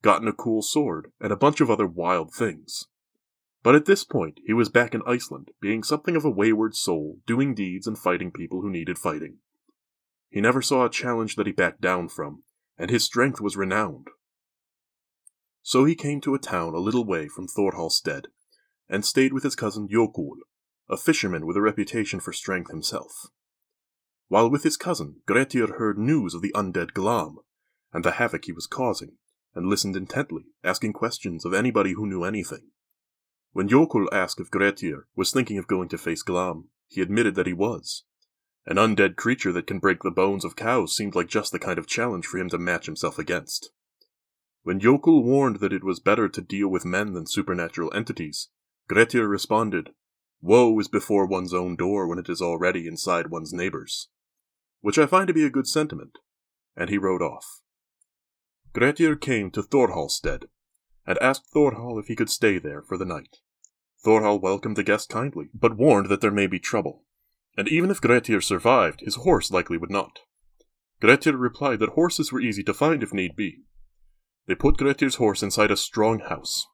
gotten 0.01 0.29
a 0.29 0.33
cool 0.33 0.63
sword, 0.63 1.11
and 1.21 1.33
a 1.33 1.37
bunch 1.37 1.61
of 1.61 1.71
other 1.71 1.89
wild 1.89 2.33
things. 2.33 2.87
But 3.65 3.75
at 3.75 3.87
this 3.87 4.05
point, 4.05 4.41
he 4.47 4.53
was 4.53 4.69
back 4.69 4.95
in 4.95 5.01
Iceland, 5.07 5.51
being 5.59 5.83
something 5.83 6.17
of 6.17 6.25
a 6.25 6.31
wayward 6.31 6.77
soul, 6.77 7.21
doing 7.27 7.55
deeds 7.55 7.87
and 7.87 7.99
fighting 7.99 8.31
people 8.31 8.61
who 8.61 8.69
needed 8.69 8.99
fighting. 8.99 9.39
He 10.29 10.43
never 10.43 10.61
saw 10.61 10.85
a 10.85 10.91
challenge 10.91 11.37
that 11.37 11.47
he 11.47 11.53
backed 11.53 11.81
down 11.81 12.11
from, 12.11 12.43
and 12.77 12.91
his 12.91 13.05
strength 13.05 13.41
was 13.41 13.57
renowned. 13.57 14.09
So 15.63 15.87
he 15.87 15.95
came 15.95 16.21
to 16.21 16.35
a 16.35 16.39
town 16.39 16.75
a 16.75 16.79
little 16.79 17.07
way 17.07 17.27
from 17.27 17.49
Thorhallstead, 17.49 18.27
and 18.87 19.03
stayed 19.03 19.33
with 19.33 19.45
his 19.45 19.57
cousin 19.57 19.89
Jokul, 19.89 20.37
a 20.91 20.99
fisherman 20.99 21.47
with 21.47 21.57
a 21.57 21.63
reputation 21.63 22.21
for 22.21 22.35
strength 22.35 22.71
himself. 22.71 23.29
While 24.29 24.51
with 24.51 24.65
his 24.65 24.77
cousin, 24.77 25.23
Grettir 25.27 25.79
heard 25.79 25.97
news 25.97 26.35
of 26.35 26.43
the 26.43 26.53
undead 26.55 26.93
Glam, 26.93 27.39
and 27.95 28.05
the 28.05 28.13
havoc 28.13 28.45
he 28.45 28.53
was 28.53 28.67
causing, 28.67 29.13
and 29.55 29.71
listened 29.71 29.97
intently, 29.97 30.49
asking 30.63 30.93
questions 30.93 31.47
of 31.47 31.55
anybody 31.55 31.95
who 31.95 32.07
knew 32.07 32.25
anything. 32.25 32.69
When 33.55 33.69
Jokul 33.69 34.09
asked 34.13 34.41
if 34.41 34.51
Grettir 34.51 35.07
was 35.15 35.31
thinking 35.31 35.59
of 35.59 35.69
going 35.69 35.89
to 35.91 35.97
face 35.97 36.23
Glam, 36.23 36.71
he 36.89 37.01
admitted 37.01 37.37
that 37.37 37.47
he 37.47 37.53
was. 37.53 38.03
An 38.67 38.79
undead 38.79 39.15
creature 39.15 39.53
that 39.53 39.69
can 39.69 39.79
break 39.79 40.03
the 40.03 40.11
bones 40.11 40.45
of 40.45 40.57
cows 40.57 40.95
seemed 40.97 41.15
like 41.15 41.29
just 41.29 41.53
the 41.53 41.61
kind 41.61 41.79
of 41.79 41.87
challenge 41.87 42.27
for 42.27 42.39
him 42.39 42.49
to 42.49 42.59
match 42.59 42.87
himself 42.87 43.17
against. 43.17 43.71
When 44.65 44.81
Jokul 44.81 45.23
warned 45.23 45.61
that 45.61 45.73
it 45.73 45.85
was 45.85 46.01
better 46.01 46.29
to 46.29 46.41
deal 46.41 46.67
with 46.67 46.85
men 46.85 47.13
than 47.13 47.27
supernatural 47.27 47.95
entities, 47.95 48.49
Grettir 48.89 49.29
responded, 49.29 49.91
Woe 50.43 50.77
is 50.81 50.89
before 50.89 51.25
one's 51.25 51.55
own 51.55 51.77
door 51.77 52.09
when 52.09 52.19
it 52.19 52.29
is 52.29 52.43
already 52.43 52.89
inside 52.89 53.29
one's 53.29 53.53
neighbor's. 53.53 54.09
Which 54.81 54.99
I 54.99 55.07
find 55.07 55.29
to 55.29 55.35
be 55.35 55.45
a 55.45 55.51
good 55.51 55.69
sentiment, 55.69 56.19
and 56.77 56.91
he 56.91 56.99
rode 56.99 57.23
off. 57.23 57.61
Grettir 58.73 59.15
came 59.15 59.53
to 59.53 59.63
Thorhallstead, 59.63 60.47
and 61.07 61.19
asked 61.19 61.47
Thorhall 61.53 62.01
if 62.01 62.09
he 62.09 62.17
could 62.17 62.31
stay 62.31 62.59
there 62.59 62.83
for 62.83 62.97
the 62.97 63.05
night. 63.05 63.39
Thorhall 64.05 64.39
welcomed 64.39 64.77
the 64.77 64.85
guest 64.85 65.09
kindly, 65.09 65.49
but 65.55 65.79
warned 65.79 66.11
that 66.11 66.21
there 66.21 66.31
may 66.31 66.47
be 66.47 66.59
trouble. 66.59 67.05
And 67.57 67.69
even 67.69 67.91
if 67.91 68.03
Grettir 68.03 68.43
survived, 68.43 69.01
his 69.01 69.17
horse 69.17 69.51
likely 69.51 69.79
would 69.79 69.91
not. 69.91 70.21
Grettir 71.01 71.37
replied 71.37 71.79
that 71.81 71.91
horses 71.91 72.31
were 72.31 72.41
easy 72.41 72.63
to 72.65 72.75
find 72.75 73.03
if 73.03 73.15
need 73.15 73.35
be. 73.35 73.63
They 74.47 74.55
put 74.55 74.77
Grettir's 74.77 75.15
horse 75.15 75.43
inside 75.43 75.71
a 75.71 75.77
strong 75.77 76.21
house, 76.21 76.67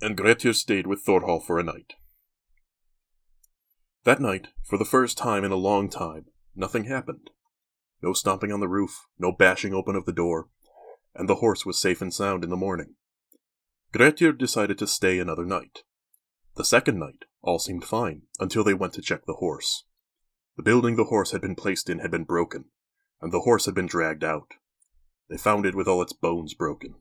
and 0.00 0.16
Grettir 0.16 0.54
stayed 0.54 0.86
with 0.86 1.02
Thorhall 1.02 1.40
for 1.40 1.58
a 1.58 1.62
night. 1.62 1.92
That 4.04 4.20
night, 4.20 4.48
for 4.64 4.78
the 4.78 4.86
first 4.86 5.18
time 5.18 5.44
in 5.44 5.52
a 5.52 5.56
long 5.56 5.90
time, 5.90 6.26
nothing 6.56 6.84
happened. 6.84 7.28
No 8.02 8.14
stomping 8.14 8.50
on 8.50 8.60
the 8.60 8.68
roof, 8.68 9.06
no 9.18 9.32
bashing 9.32 9.74
open 9.74 9.94
of 9.94 10.06
the 10.06 10.12
door, 10.12 10.48
and 11.14 11.28
the 11.28 11.36
horse 11.36 11.66
was 11.66 11.78
safe 11.78 12.00
and 12.00 12.14
sound 12.14 12.42
in 12.42 12.48
the 12.48 12.56
morning. 12.56 12.94
Grettir 13.92 14.32
decided 14.32 14.78
to 14.78 14.86
stay 14.86 15.18
another 15.18 15.44
night. 15.44 15.82
The 16.60 16.64
second 16.64 16.98
night, 16.98 17.24
all 17.40 17.58
seemed 17.58 17.86
fine, 17.86 18.24
until 18.38 18.62
they 18.62 18.74
went 18.74 18.92
to 18.92 19.00
check 19.00 19.24
the 19.24 19.38
horse. 19.40 19.84
The 20.58 20.62
building 20.62 20.96
the 20.96 21.04
horse 21.04 21.30
had 21.30 21.40
been 21.40 21.54
placed 21.54 21.88
in 21.88 22.00
had 22.00 22.10
been 22.10 22.24
broken, 22.24 22.66
and 23.18 23.32
the 23.32 23.40
horse 23.40 23.64
had 23.64 23.74
been 23.74 23.86
dragged 23.86 24.22
out. 24.22 24.52
They 25.30 25.38
found 25.38 25.64
it 25.64 25.74
with 25.74 25.88
all 25.88 26.02
its 26.02 26.12
bones 26.12 26.52
broken. 26.52 26.96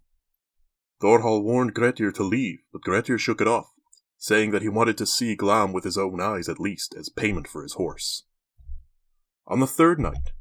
Thorhall 1.01 1.43
warned 1.43 1.73
Grettir 1.73 2.09
to 2.13 2.23
leave, 2.23 2.59
but 2.71 2.83
Grettir 2.83 3.17
shook 3.17 3.41
it 3.41 3.49
off, 3.49 3.73
saying 4.17 4.51
that 4.51 4.61
he 4.61 4.69
wanted 4.69 4.97
to 4.97 5.05
see 5.05 5.35
Glam 5.35 5.73
with 5.73 5.83
his 5.83 5.97
own 5.97 6.21
eyes 6.21 6.47
at 6.47 6.61
least 6.61 6.95
as 6.97 7.09
payment 7.09 7.49
for 7.49 7.61
his 7.61 7.73
horse. 7.73 8.23
On 9.45 9.59
the 9.59 9.67
third 9.67 9.99
night, 9.99 10.31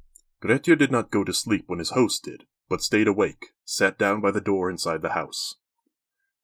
Grettir 0.40 0.76
did 0.76 0.92
not 0.92 1.10
go 1.10 1.24
to 1.24 1.34
sleep 1.34 1.64
when 1.66 1.80
his 1.80 1.90
host 1.90 2.22
did, 2.22 2.44
but 2.68 2.82
stayed 2.82 3.08
awake, 3.08 3.46
sat 3.64 3.98
down 3.98 4.20
by 4.20 4.30
the 4.30 4.40
door 4.40 4.70
inside 4.70 5.02
the 5.02 5.14
house. 5.14 5.56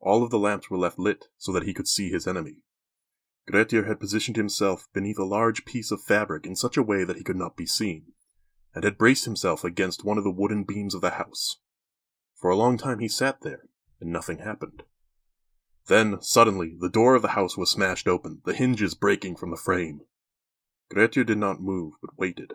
All 0.01 0.25
of 0.25 0.31
the 0.31 0.41
lamps 0.41 0.69
were 0.69 0.77
left 0.77 0.99
lit 0.99 1.27
so 1.39 1.53
that 1.53 1.63
he 1.63 1.73
could 1.73 1.87
see 1.87 2.11
his 2.11 2.27
enemy. 2.27 2.64
Grettir 3.47 3.85
had 3.85 4.01
positioned 4.01 4.37
himself 4.37 4.89
beneath 4.93 5.19
a 5.19 5.25
large 5.25 5.65
piece 5.65 5.91
of 5.91 6.03
fabric 6.03 6.47
in 6.47 6.57
such 6.57 6.77
a 6.77 6.83
way 6.83 7.05
that 7.05 7.17
he 7.17 7.23
could 7.23 7.37
not 7.37 7.57
be 7.57 7.67
seen, 7.67 8.13
and 8.75 8.85
had 8.85 8.99
braced 8.99 9.27
himself 9.27 9.65
against 9.65 10.05
one 10.05 10.19
of 10.19 10.25
the 10.25 10.31
wooden 10.31 10.65
beams 10.65 10.95
of 10.95 11.01
the 11.01 11.11
house. 11.11 11.59
For 12.35 12.51
a 12.51 12.57
long 12.57 12.79
time 12.79 12.99
he 12.99 13.09
sat 13.09 13.43
there, 13.43 13.69
and 14.01 14.11
nothing 14.11 14.39
happened. 14.39 14.85
Then, 15.87 16.23
suddenly, 16.23 16.75
the 16.79 16.89
door 16.89 17.15
of 17.15 17.23
the 17.23 17.29
house 17.29 17.57
was 17.59 17.71
smashed 17.71 18.09
open, 18.09 18.41
the 18.45 18.55
hinges 18.55 18.95
breaking 18.95 19.37
from 19.37 19.51
the 19.51 19.57
frame. 19.57 20.01
Grettir 20.91 21.25
did 21.25 21.39
not 21.39 21.61
move, 21.61 21.95
but 22.01 22.19
waited. 22.19 22.55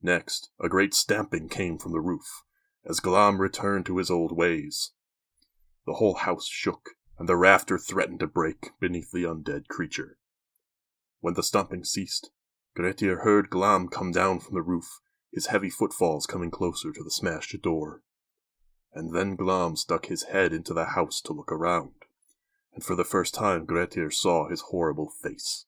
Next, 0.00 0.50
a 0.58 0.68
great 0.68 0.94
stamping 0.94 1.48
came 1.48 1.78
from 1.78 1.92
the 1.92 2.00
roof, 2.00 2.42
as 2.84 3.00
Glam 3.00 3.40
returned 3.40 3.84
to 3.86 3.98
his 3.98 4.10
old 4.10 4.32
ways. 4.32 4.92
The 5.84 5.94
whole 5.94 6.14
house 6.14 6.46
shook, 6.46 6.95
and 7.18 7.28
the 7.28 7.36
rafter 7.36 7.78
threatened 7.78 8.20
to 8.20 8.26
break 8.26 8.72
beneath 8.80 9.10
the 9.10 9.24
undead 9.24 9.68
creature. 9.68 10.18
When 11.20 11.34
the 11.34 11.42
stomping 11.42 11.84
ceased, 11.84 12.30
Grettir 12.74 13.20
heard 13.22 13.50
Glam 13.50 13.88
come 13.88 14.12
down 14.12 14.40
from 14.40 14.54
the 14.54 14.62
roof, 14.62 15.00
his 15.32 15.46
heavy 15.46 15.70
footfalls 15.70 16.26
coming 16.26 16.50
closer 16.50 16.92
to 16.92 17.02
the 17.02 17.10
smashed 17.10 17.60
door. 17.62 18.02
And 18.92 19.14
then 19.14 19.36
Glam 19.36 19.76
stuck 19.76 20.06
his 20.06 20.24
head 20.24 20.52
into 20.52 20.74
the 20.74 20.86
house 20.86 21.20
to 21.22 21.32
look 21.32 21.50
around 21.50 21.92
and 22.76 22.84
for 22.84 22.94
the 22.94 23.04
first 23.04 23.32
time 23.34 23.64
Grettir 23.64 24.10
saw 24.10 24.48
his 24.48 24.60
horrible 24.68 25.08
face. 25.08 25.64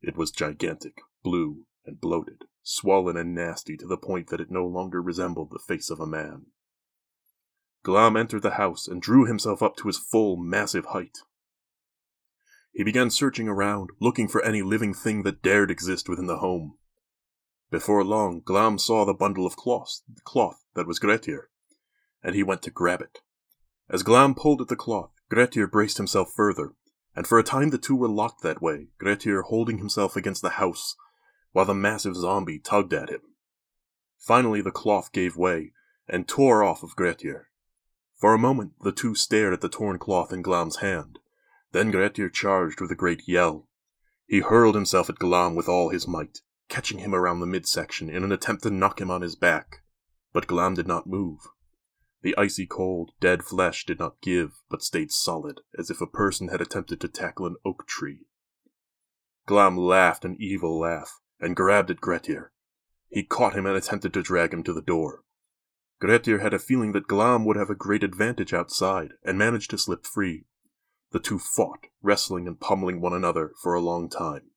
It 0.00 0.16
was 0.16 0.30
gigantic, 0.30 1.02
blue, 1.22 1.66
and 1.84 2.00
bloated, 2.00 2.44
swollen 2.62 3.18
and 3.18 3.34
nasty 3.34 3.76
to 3.76 3.86
the 3.86 3.98
point 3.98 4.28
that 4.28 4.40
it 4.40 4.50
no 4.50 4.66
longer 4.66 5.02
resembled 5.02 5.50
the 5.50 5.58
face 5.58 5.90
of 5.90 6.00
a 6.00 6.06
man. 6.06 6.46
Glam 7.82 8.16
entered 8.16 8.42
the 8.42 8.52
house 8.52 8.86
and 8.86 9.00
drew 9.00 9.24
himself 9.24 9.62
up 9.62 9.76
to 9.76 9.86
his 9.86 9.98
full, 9.98 10.36
massive 10.36 10.86
height. 10.86 11.18
He 12.72 12.84
began 12.84 13.10
searching 13.10 13.48
around, 13.48 13.90
looking 14.00 14.28
for 14.28 14.42
any 14.42 14.62
living 14.62 14.94
thing 14.94 15.22
that 15.22 15.42
dared 15.42 15.70
exist 15.70 16.08
within 16.08 16.26
the 16.26 16.38
home. 16.38 16.76
Before 17.70 18.04
long, 18.04 18.42
Glam 18.44 18.78
saw 18.78 19.04
the 19.04 19.14
bundle 19.14 19.46
of 19.46 19.56
cloth, 19.56 20.02
cloth 20.24 20.64
that 20.74 20.86
was 20.86 20.98
Grettir, 20.98 21.50
and 22.22 22.34
he 22.34 22.42
went 22.42 22.62
to 22.62 22.70
grab 22.70 23.00
it. 23.00 23.20
As 23.88 24.02
Glam 24.02 24.34
pulled 24.34 24.60
at 24.60 24.68
the 24.68 24.76
cloth, 24.76 25.12
Grettir 25.30 25.66
braced 25.66 25.96
himself 25.96 26.32
further, 26.34 26.74
and 27.16 27.26
for 27.26 27.38
a 27.38 27.44
time 27.44 27.70
the 27.70 27.78
two 27.78 27.96
were 27.96 28.08
locked 28.08 28.42
that 28.42 28.62
way, 28.62 28.88
Grettir 28.98 29.42
holding 29.42 29.78
himself 29.78 30.16
against 30.16 30.42
the 30.42 30.50
house, 30.50 30.96
while 31.52 31.64
the 31.64 31.74
massive 31.74 32.16
zombie 32.16 32.58
tugged 32.58 32.92
at 32.92 33.08
him. 33.08 33.22
Finally 34.18 34.60
the 34.60 34.70
cloth 34.70 35.12
gave 35.12 35.36
way, 35.36 35.72
and 36.08 36.28
tore 36.28 36.62
off 36.62 36.82
of 36.82 36.94
Grettir. 36.96 37.49
For 38.20 38.34
a 38.34 38.38
moment 38.38 38.74
the 38.82 38.92
two 38.92 39.14
stared 39.14 39.54
at 39.54 39.62
the 39.62 39.68
torn 39.70 39.98
cloth 39.98 40.30
in 40.30 40.42
Glam's 40.42 40.76
hand. 40.76 41.18
Then 41.72 41.90
Grettir 41.90 42.28
charged 42.28 42.80
with 42.80 42.90
a 42.90 42.96
great 42.96 43.26
yell. 43.26 43.66
He 44.26 44.40
hurled 44.40 44.74
himself 44.74 45.08
at 45.08 45.18
Glam 45.18 45.54
with 45.54 45.68
all 45.68 45.88
his 45.88 46.06
might, 46.06 46.42
catching 46.68 46.98
him 46.98 47.14
around 47.14 47.40
the 47.40 47.46
midsection 47.46 48.10
in 48.10 48.22
an 48.22 48.30
attempt 48.30 48.62
to 48.64 48.70
knock 48.70 49.00
him 49.00 49.10
on 49.10 49.22
his 49.22 49.36
back. 49.36 49.82
But 50.34 50.46
Glam 50.46 50.74
did 50.74 50.86
not 50.86 51.06
move. 51.06 51.48
The 52.22 52.36
icy 52.36 52.66
cold, 52.66 53.12
dead 53.20 53.42
flesh 53.42 53.86
did 53.86 53.98
not 53.98 54.20
give, 54.20 54.60
but 54.68 54.82
stayed 54.82 55.10
solid, 55.10 55.62
as 55.78 55.90
if 55.90 56.02
a 56.02 56.06
person 56.06 56.48
had 56.48 56.60
attempted 56.60 57.00
to 57.00 57.08
tackle 57.08 57.46
an 57.46 57.56
oak 57.64 57.86
tree. 57.86 58.26
Glam 59.46 59.78
laughed 59.78 60.26
an 60.26 60.36
evil 60.38 60.78
laugh, 60.78 61.20
and 61.40 61.56
grabbed 61.56 61.90
at 61.90 62.02
Grettir. 62.02 62.52
He 63.08 63.24
caught 63.24 63.56
him 63.56 63.64
and 63.64 63.76
attempted 63.76 64.12
to 64.12 64.22
drag 64.22 64.52
him 64.52 64.62
to 64.64 64.74
the 64.74 64.82
door. 64.82 65.24
Grettir 66.00 66.38
had 66.38 66.54
a 66.54 66.58
feeling 66.58 66.92
that 66.92 67.06
Glam 67.06 67.44
would 67.44 67.56
have 67.56 67.70
a 67.70 67.74
great 67.74 68.02
advantage 68.02 68.52
outside, 68.52 69.12
and 69.22 69.38
managed 69.38 69.70
to 69.70 69.78
slip 69.78 70.06
free. 70.06 70.46
The 71.12 71.20
two 71.20 71.38
fought, 71.38 71.86
wrestling 72.02 72.46
and 72.46 72.58
pummeling 72.58 73.00
one 73.00 73.12
another 73.12 73.52
for 73.62 73.74
a 73.74 73.80
long 73.80 74.08
time, 74.08 74.50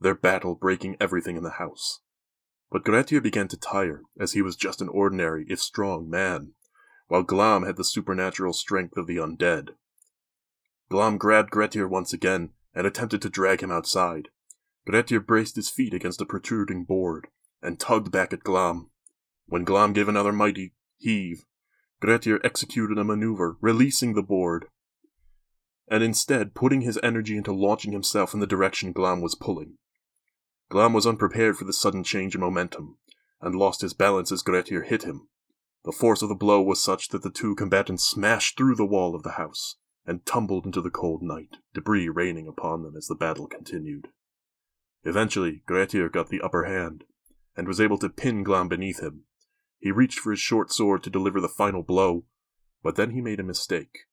their 0.00 0.14
battle 0.14 0.54
breaking 0.54 0.96
everything 1.00 1.36
in 1.36 1.42
the 1.42 1.58
house. 1.58 2.00
But 2.70 2.84
Grettir 2.84 3.20
began 3.20 3.48
to 3.48 3.56
tire, 3.56 4.02
as 4.20 4.32
he 4.32 4.42
was 4.42 4.56
just 4.56 4.80
an 4.80 4.88
ordinary, 4.88 5.46
if 5.48 5.60
strong, 5.60 6.08
man 6.08 6.54
while 7.08 7.22
Glam 7.22 7.64
had 7.64 7.76
the 7.76 7.84
supernatural 7.84 8.52
strength 8.52 8.96
of 8.96 9.06
the 9.06 9.16
undead. 9.16 9.70
Glam 10.90 11.18
grabbed 11.18 11.50
Grettir 11.50 11.88
once 11.88 12.12
again 12.12 12.50
and 12.74 12.86
attempted 12.86 13.20
to 13.22 13.30
drag 13.30 13.62
him 13.62 13.72
outside. 13.72 14.28
Grettir 14.86 15.20
braced 15.20 15.56
his 15.56 15.70
feet 15.70 15.92
against 15.92 16.20
a 16.20 16.26
protruding 16.26 16.84
board 16.84 17.28
and 17.62 17.80
tugged 17.80 18.12
back 18.12 18.32
at 18.32 18.44
Glam. 18.44 18.90
When 19.50 19.64
Glam 19.64 19.94
gave 19.94 20.08
another 20.08 20.32
mighty 20.32 20.74
heave, 20.98 21.44
Grettir 22.00 22.38
executed 22.44 22.98
a 22.98 23.04
maneuver, 23.04 23.56
releasing 23.62 24.12
the 24.12 24.22
board, 24.22 24.66
and 25.90 26.02
instead 26.02 26.54
putting 26.54 26.82
his 26.82 27.00
energy 27.02 27.36
into 27.36 27.52
launching 27.52 27.92
himself 27.92 28.34
in 28.34 28.40
the 28.40 28.46
direction 28.46 28.92
Glam 28.92 29.22
was 29.22 29.34
pulling. 29.34 29.78
Glam 30.68 30.92
was 30.92 31.06
unprepared 31.06 31.56
for 31.56 31.64
the 31.64 31.72
sudden 31.72 32.04
change 32.04 32.34
in 32.34 32.42
momentum, 32.42 32.98
and 33.40 33.54
lost 33.54 33.80
his 33.80 33.94
balance 33.94 34.30
as 34.30 34.42
Grettir 34.42 34.82
hit 34.82 35.04
him. 35.04 35.28
The 35.84 35.92
force 35.92 36.20
of 36.20 36.28
the 36.28 36.34
blow 36.34 36.60
was 36.60 36.82
such 36.82 37.08
that 37.08 37.22
the 37.22 37.30
two 37.30 37.54
combatants 37.54 38.04
smashed 38.04 38.58
through 38.58 38.74
the 38.74 38.84
wall 38.84 39.14
of 39.14 39.22
the 39.22 39.32
house 39.32 39.76
and 40.04 40.26
tumbled 40.26 40.66
into 40.66 40.82
the 40.82 40.90
cold 40.90 41.22
night, 41.22 41.56
debris 41.72 42.10
raining 42.10 42.46
upon 42.46 42.82
them 42.82 42.96
as 42.96 43.06
the 43.06 43.14
battle 43.14 43.46
continued. 43.46 44.08
Eventually, 45.04 45.62
Grettir 45.66 46.10
got 46.10 46.28
the 46.28 46.42
upper 46.42 46.64
hand 46.64 47.04
and 47.56 47.66
was 47.66 47.80
able 47.80 47.98
to 47.98 48.10
pin 48.10 48.42
Glam 48.42 48.68
beneath 48.68 49.00
him. 49.00 49.24
He 49.78 49.92
reached 49.92 50.18
for 50.18 50.30
his 50.30 50.40
short 50.40 50.72
sword 50.72 51.02
to 51.04 51.10
deliver 51.10 51.40
the 51.40 51.48
final 51.48 51.82
blow, 51.82 52.24
but 52.82 52.96
then 52.96 53.10
he 53.10 53.20
made 53.20 53.40
a 53.40 53.44
mistake. 53.44 54.06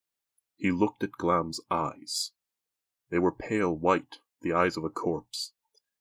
He 0.56 0.72
looked 0.72 1.04
at 1.04 1.12
Glam's 1.14 1.60
eyes. 1.70 2.32
They 3.10 3.20
were 3.20 3.32
pale 3.32 3.76
white, 3.76 4.20
the 4.42 4.54
eyes 4.54 4.78
of 4.78 4.84
a 4.84 4.90
corpse, 4.90 5.54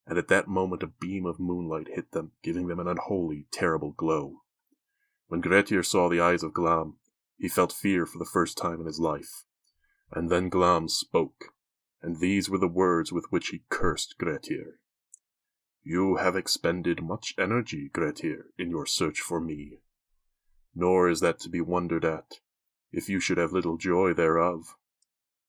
and 0.07 0.19
at 0.19 0.29
that 0.29 0.49
moment 0.49 0.83
a 0.83 0.87
beam 0.87 1.27
of 1.27 1.41
moonlight 1.41 1.89
hit 1.89 2.13
them, 2.13 2.33
giving 2.43 2.67
them 2.67 2.79
an 2.79 2.89
unholy, 2.89 3.47
terrible 3.51 3.93
glow. 3.93 4.43
When 5.29 5.41
Grettir 5.41 5.83
saw 5.83 6.09
the 6.09 6.21
eyes 6.21 6.43
of 6.43 6.53
Glam, 6.53 6.99
he 7.39 7.49
felt 7.49 7.73
fear 7.73 8.07
for 8.07 8.19
the 8.19 8.25
first 8.31 8.57
time 8.57 8.81
in 8.81 8.87
his 8.87 9.01
life. 9.01 9.45
And 10.13 10.31
then 10.31 10.49
Glam 10.49 10.89
spoke, 10.89 11.47
and 12.03 12.21
these 12.21 12.49
were 12.49 12.59
the 12.59 12.69
words 12.69 13.13
with 13.13 13.25
which 13.31 13.49
he 13.49 13.65
cursed 13.71 14.17
Grettir. 14.19 14.79
You 15.87 16.17
have 16.17 16.35
expended 16.35 17.03
much 17.03 17.35
energy, 17.37 17.91
Grettir, 17.91 18.47
in 18.57 18.71
your 18.71 18.87
search 18.87 19.21
for 19.21 19.39
me. 19.39 19.81
Nor 20.75 21.11
is 21.11 21.21
that 21.21 21.39
to 21.41 21.51
be 21.51 21.61
wondered 21.61 22.07
at, 22.07 22.41
if 22.91 23.11
you 23.11 23.21
should 23.21 23.37
have 23.37 23.53
little 23.53 23.77
joy 23.77 24.15
thereof. 24.15 24.77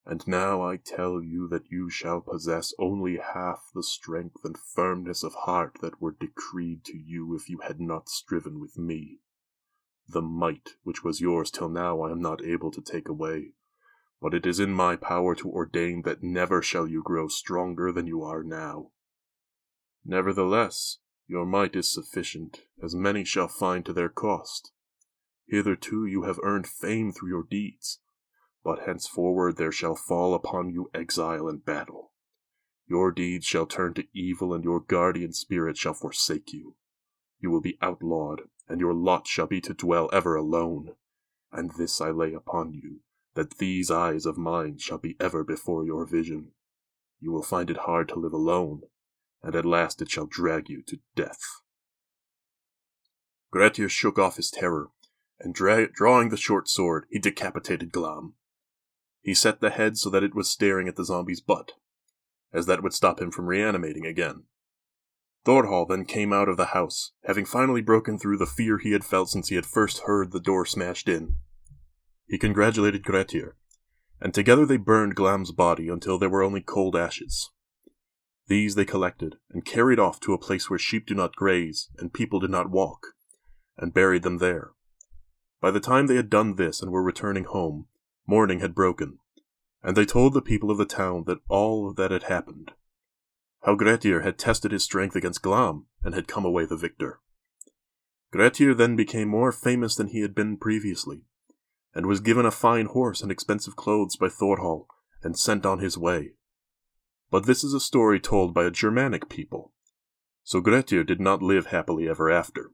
And 0.06 0.28
now 0.28 0.62
I 0.62 0.76
tell 0.76 1.22
you 1.22 1.48
that 1.48 1.72
you 1.72 1.90
shall 1.90 2.20
possess 2.20 2.74
only 2.78 3.18
half 3.18 3.72
the 3.74 3.82
strength 3.82 4.44
and 4.44 4.58
firmness 4.58 5.24
of 5.24 5.34
heart 5.34 5.78
that 5.82 6.02
were 6.02 6.12
decreed 6.12 6.84
to 6.86 6.98
you 6.98 7.34
if 7.34 7.50
you 7.50 7.60
had 7.60 7.80
not 7.80 8.10
striven 8.10 8.60
with 8.60 8.78
me. 8.78 9.22
The 10.10 10.22
might 10.22 10.76
which 10.84 11.02
was 11.02 11.22
yours 11.22 11.50
till 11.50 11.70
now 11.70 12.02
I 12.02 12.12
am 12.12 12.22
not 12.22 12.44
able 12.44 12.72
to 12.72 12.82
take 12.82 13.08
away, 13.08 13.54
but 14.22 14.34
it 14.34 14.46
is 14.46 14.60
in 14.60 14.74
my 14.74 14.98
power 14.98 15.34
to 15.36 15.50
ordain 15.50 16.02
that 16.02 16.22
never 16.22 16.62
shall 16.62 16.88
you 16.88 17.02
grow 17.02 17.30
stronger 17.30 17.94
than 17.94 18.06
you 18.06 18.22
are 18.22 18.44
now. 18.44 18.92
Nevertheless, 20.06 21.00
your 21.28 21.48
might 21.48 21.76
is 21.76 21.92
sufficient, 21.92 22.62
as 22.84 22.94
many 22.94 23.26
shall 23.26 23.48
find 23.48 23.84
to 23.86 23.94
their 23.94 24.10
cost. 24.10 24.72
Hitherto 25.48 26.06
you 26.06 26.24
have 26.24 26.40
earned 26.44 26.68
fame 26.68 27.12
through 27.12 27.30
your 27.30 27.44
deeds, 27.44 28.00
but 28.64 28.86
henceforward 28.86 29.58
there 29.58 29.72
shall 29.72 29.96
fall 29.96 30.36
upon 30.36 30.70
you 30.70 30.92
exile 30.94 31.48
and 31.48 31.66
battle. 31.66 32.12
Your 32.88 33.12
deeds 33.12 33.46
shall 33.46 33.66
turn 33.66 33.96
to 33.96 34.08
evil, 34.14 34.54
and 34.54 34.64
your 34.64 34.80
guardian 34.80 35.34
spirit 35.34 35.76
shall 35.76 35.96
forsake 35.96 36.54
you. 36.54 36.76
You 37.40 37.50
will 37.50 37.62
be 37.62 37.80
outlawed, 37.82 38.42
and 38.68 38.80
your 38.80 38.94
lot 38.94 39.26
shall 39.26 39.48
be 39.48 39.60
to 39.62 39.74
dwell 39.74 40.10
ever 40.14 40.36
alone. 40.36 40.96
And 41.52 41.72
this 41.78 42.00
I 42.00 42.12
lay 42.12 42.34
upon 42.34 42.74
you, 42.74 43.02
that 43.34 43.58
these 43.58 43.90
eyes 43.90 44.28
of 44.28 44.38
mine 44.38 44.78
shall 44.78 45.00
be 45.00 45.16
ever 45.20 45.44
before 45.44 45.84
your 45.84 46.06
vision. 46.06 46.52
You 47.20 47.32
will 47.32 47.44
find 47.44 47.72
it 47.72 47.78
hard 47.78 48.08
to 48.10 48.20
live 48.20 48.34
alone, 48.34 48.84
and 49.46 49.56
at 49.56 49.64
last 49.64 50.02
it 50.02 50.10
shall 50.10 50.26
drag 50.26 50.68
you 50.70 50.82
to 50.82 50.98
death. 51.16 51.40
Grettir 53.52 53.88
shook 53.88 54.18
off 54.18 54.38
his 54.38 54.50
terror, 54.50 54.90
and 55.40 55.54
dra- 55.54 55.90
drawing 55.90 56.30
the 56.30 56.36
short 56.36 56.68
sword, 56.68 57.06
he 57.12 57.20
decapitated 57.20 57.92
Glam. 57.92 58.34
He 59.22 59.36
set 59.36 59.62
the 59.62 59.70
head 59.70 59.98
so 59.98 60.10
that 60.10 60.24
it 60.24 60.34
was 60.34 60.50
staring 60.50 60.88
at 60.88 60.96
the 60.96 61.06
zombie's 61.06 61.42
butt, 61.42 61.74
as 62.52 62.66
that 62.66 62.82
would 62.82 62.94
stop 62.94 63.22
him 63.22 63.30
from 63.30 63.46
reanimating 63.46 64.06
again. 64.06 64.46
Thorhall 65.46 65.86
then 65.88 66.06
came 66.06 66.34
out 66.34 66.50
of 66.50 66.58
the 66.58 66.74
house, 66.74 67.12
having 67.26 67.46
finally 67.46 67.82
broken 67.82 68.18
through 68.18 68.38
the 68.38 68.48
fear 68.48 68.80
he 68.80 68.94
had 68.94 69.06
felt 69.06 69.30
since 69.30 69.50
he 69.50 69.56
had 69.56 69.66
first 69.66 70.02
heard 70.06 70.32
the 70.32 70.40
door 70.40 70.66
smashed 70.66 71.08
in. 71.08 71.38
He 72.28 72.40
congratulated 72.40 73.04
Grettir, 73.04 73.58
and 74.20 74.34
together 74.34 74.66
they 74.66 74.78
burned 74.78 75.16
Glam's 75.16 75.52
body 75.52 75.88
until 75.88 76.18
there 76.18 76.32
were 76.32 76.42
only 76.42 76.62
cold 76.62 76.96
ashes. 76.96 77.52
These 78.48 78.76
they 78.76 78.86
collected 78.86 79.38
and 79.50 79.66
carried 79.66 80.00
off 80.00 80.20
to 80.22 80.34
a 80.34 80.40
place 80.40 80.70
where 80.70 80.80
sheep 80.80 81.06
do 81.08 81.16
not 81.16 81.36
graze 81.36 81.90
and 81.98 82.14
people 82.14 82.40
do 82.40 82.48
not 82.48 82.70
walk, 82.70 83.08
and 83.78 83.94
buried 83.94 84.24
them 84.24 84.38
there. 84.38 84.72
By 85.62 85.72
the 85.72 85.80
time 85.80 86.08
they 86.08 86.16
had 86.16 86.30
done 86.30 86.56
this 86.56 86.82
and 86.82 86.92
were 86.92 87.04
returning 87.04 87.46
home, 87.46 87.88
morning 88.28 88.60
had 88.60 88.76
broken, 88.76 89.20
and 89.82 89.98
they 89.98 90.06
told 90.06 90.34
the 90.34 90.42
people 90.42 90.70
of 90.70 90.78
the 90.78 90.86
town 90.86 91.24
that 91.26 91.40
all 91.48 91.94
that 91.94 92.12
had 92.12 92.24
happened 92.24 92.74
how 93.66 93.74
Grettir 93.74 94.22
had 94.22 94.38
tested 94.38 94.72
his 94.72 94.84
strength 94.84 95.16
against 95.16 95.42
Glam 95.42 95.88
and 96.04 96.14
had 96.14 96.28
come 96.28 96.46
away 96.46 96.66
the 96.66 96.78
victor. 96.78 97.20
Grettir 98.32 98.76
then 98.76 98.96
became 98.96 99.28
more 99.28 99.52
famous 99.52 99.96
than 99.96 100.08
he 100.08 100.22
had 100.22 100.36
been 100.36 100.58
previously, 100.58 101.24
and 101.96 102.06
was 102.06 102.20
given 102.20 102.46
a 102.46 102.52
fine 102.52 102.86
horse 102.86 103.22
and 103.22 103.32
expensive 103.32 103.76
clothes 103.76 104.18
by 104.18 104.30
Thorhall 104.30 104.88
and 105.24 105.38
sent 105.38 105.66
on 105.66 105.80
his 105.80 105.98
way. 105.98 106.34
But 107.32 107.46
this 107.46 107.64
is 107.64 107.74
a 107.74 107.80
story 107.80 108.20
told 108.20 108.54
by 108.54 108.66
a 108.66 108.72
Germanic 108.72 109.30
people, 109.30 109.74
so 110.44 110.62
Grettir 110.62 111.04
did 111.04 111.20
not 111.20 111.42
live 111.42 111.68
happily 111.68 112.08
ever 112.08 112.30
after. 112.30 112.72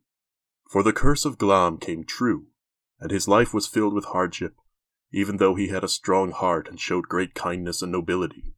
For 0.69 0.83
the 0.83 0.93
curse 0.93 1.25
of 1.25 1.37
Glam 1.37 1.77
came 1.77 2.03
true, 2.03 2.47
and 2.99 3.11
his 3.11 3.27
life 3.27 3.53
was 3.53 3.67
filled 3.67 3.93
with 3.93 4.05
hardship, 4.05 4.55
even 5.11 5.37
though 5.37 5.55
he 5.55 5.69
had 5.69 5.83
a 5.83 5.89
strong 5.89 6.31
heart 6.31 6.67
and 6.67 6.79
showed 6.79 7.07
great 7.07 7.33
kindness 7.33 7.81
and 7.81 7.91
nobility 7.91 8.55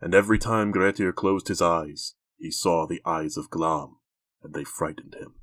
and 0.00 0.14
every 0.14 0.38
time 0.38 0.70
Grettir 0.70 1.12
closed 1.12 1.48
his 1.48 1.60
eyes, 1.60 2.14
he 2.36 2.50
saw 2.50 2.86
the 2.86 3.02
eyes 3.04 3.36
of 3.36 3.50
Glam, 3.50 3.96
and 4.42 4.54
they 4.54 4.64
frightened 4.64 5.14
him. 5.14 5.34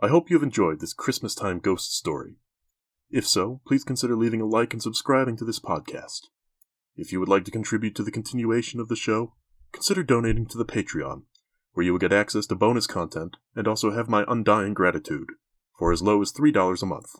I 0.00 0.08
hope 0.08 0.30
you 0.30 0.36
have 0.36 0.44
enjoyed 0.44 0.80
this 0.80 0.92
Christmas 0.92 1.34
time 1.34 1.58
ghost 1.58 1.96
story. 1.96 2.36
If 3.10 3.26
so, 3.26 3.60
please 3.66 3.82
consider 3.82 4.14
leaving 4.14 4.40
a 4.40 4.46
like 4.46 4.72
and 4.72 4.82
subscribing 4.82 5.36
to 5.38 5.44
this 5.44 5.58
podcast. 5.58 6.28
If 6.98 7.12
you 7.12 7.20
would 7.20 7.28
like 7.28 7.44
to 7.44 7.52
contribute 7.52 7.94
to 7.94 8.02
the 8.02 8.10
continuation 8.10 8.80
of 8.80 8.88
the 8.88 8.96
show, 8.96 9.34
consider 9.72 10.02
donating 10.02 10.46
to 10.46 10.58
the 10.58 10.64
Patreon, 10.64 11.22
where 11.72 11.86
you 11.86 11.92
will 11.92 12.00
get 12.00 12.12
access 12.12 12.44
to 12.46 12.56
bonus 12.56 12.88
content 12.88 13.36
and 13.54 13.68
also 13.68 13.92
have 13.92 14.08
my 14.08 14.24
undying 14.26 14.74
gratitude 14.74 15.28
for 15.78 15.92
as 15.92 16.02
low 16.02 16.20
as 16.20 16.32
$3 16.32 16.82
a 16.82 16.86
month. 16.86 17.10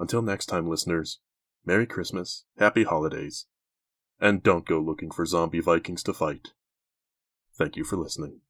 Until 0.00 0.22
next 0.22 0.46
time, 0.46 0.66
listeners, 0.66 1.20
Merry 1.66 1.86
Christmas, 1.86 2.46
Happy 2.58 2.84
Holidays, 2.84 3.44
and 4.18 4.42
don't 4.42 4.66
go 4.66 4.80
looking 4.80 5.10
for 5.10 5.26
zombie 5.26 5.60
Vikings 5.60 6.02
to 6.04 6.14
fight. 6.14 6.48
Thank 7.58 7.76
you 7.76 7.84
for 7.84 7.96
listening. 7.96 8.40